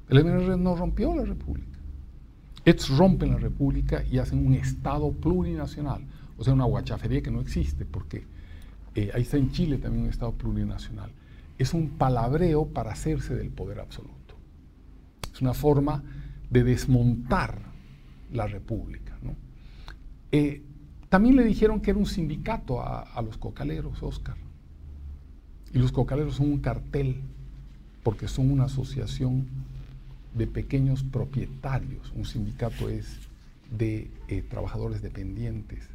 El 0.09 0.23
MNR 0.23 0.57
no 0.57 0.75
rompió 0.75 1.15
la 1.15 1.25
república. 1.25 1.77
Estos 2.63 2.97
rompen 2.97 3.31
la 3.31 3.37
república 3.37 4.03
y 4.09 4.17
hacen 4.17 4.45
un 4.45 4.53
Estado 4.53 5.11
plurinacional, 5.11 6.05
o 6.37 6.43
sea, 6.43 6.53
una 6.53 6.65
guachafería 6.65 7.21
que 7.21 7.31
no 7.31 7.39
existe, 7.39 7.85
porque 7.85 8.25
eh, 8.95 9.11
ahí 9.13 9.21
está 9.21 9.37
en 9.37 9.51
Chile 9.51 9.77
también 9.77 10.03
un 10.03 10.09
Estado 10.09 10.33
plurinacional. 10.33 11.11
Es 11.57 11.73
un 11.73 11.89
palabreo 11.91 12.67
para 12.67 12.91
hacerse 12.91 13.35
del 13.35 13.49
poder 13.49 13.79
absoluto. 13.79 14.35
Es 15.33 15.41
una 15.41 15.53
forma 15.53 16.03
de 16.49 16.63
desmontar 16.63 17.59
la 18.31 18.47
república. 18.47 19.17
Eh, 20.31 20.61
también 21.09 21.37
le 21.37 21.45
dijeron 21.45 21.79
que 21.79 21.91
era 21.91 21.99
un 21.99 22.05
sindicato 22.05 22.81
a, 22.81 23.01
a 23.01 23.21
los 23.21 23.37
cocaleros, 23.37 24.03
Oscar. 24.03 24.35
Y 25.73 25.79
los 25.79 25.91
cocaleros 25.91 26.35
son 26.35 26.51
un 26.51 26.59
cartel, 26.59 27.21
porque 28.03 28.27
son 28.27 28.51
una 28.51 28.65
asociación 28.65 29.47
de 30.33 30.47
pequeños 30.47 31.03
propietarios. 31.03 32.11
Un 32.15 32.25
sindicato 32.25 32.89
es 32.89 33.27
de 33.77 34.09
eh, 34.27 34.43
trabajadores 34.47 35.01
dependientes 35.01 35.89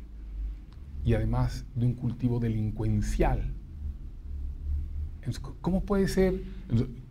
y 1.05 1.15
además 1.15 1.65
de 1.75 1.87
un 1.87 1.95
cultivo 1.95 2.41
delincuencial. 2.41 3.53
¿Cómo 5.61 5.83
puede 5.83 6.09
ser 6.09 6.43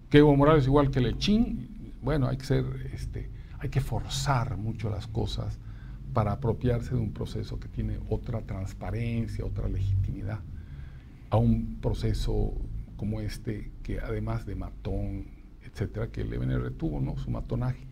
que 0.10 0.18
Evo 0.18 0.36
Morales 0.36 0.66
igual 0.66 0.92
que 0.92 1.00
Lechín? 1.00 1.94
Bueno, 2.02 2.28
hay 2.28 2.38
que 2.38 2.46
ser, 2.46 2.66
este, 2.94 3.30
hay 3.60 3.70
que 3.70 3.80
forzar 3.80 4.58
mucho 4.58 4.90
las 4.90 5.08
cosas 5.08 5.58
para 6.14 6.34
apropiarse 6.34 6.94
de 6.94 7.00
un 7.00 7.14
proceso 7.14 7.60
que 7.60 7.70
tiene 7.70 8.00
otra 8.10 8.42
transparencia, 8.42 9.46
otra 9.46 9.70
legitimidad, 9.70 10.40
a 11.30 11.38
un 11.38 11.78
proceso 11.82 12.54
como 12.98 13.22
este 13.22 13.72
que 13.84 14.00
además 14.00 14.46
de 14.46 14.56
matón, 14.56 15.26
etcétera, 15.72 16.08
que 16.08 16.22
el 16.22 16.34
EBNR 16.34 16.72
tuvo, 16.72 17.00
¿no? 17.00 17.18
Su 17.18 17.32
matonaje 17.32 17.86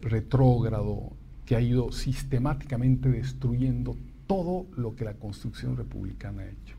retrógrado, 0.00 1.12
que 1.46 1.56
ha 1.56 1.60
ido 1.60 1.92
sistemáticamente 1.92 3.08
destruyendo 3.08 3.96
todo 4.26 4.66
lo 4.76 4.94
que 4.96 5.04
la 5.04 5.14
construcción 5.14 5.76
republicana 5.76 6.42
ha 6.42 6.48
hecho. 6.48 6.76